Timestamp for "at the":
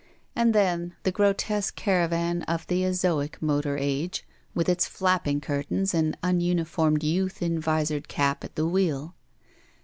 8.43-8.65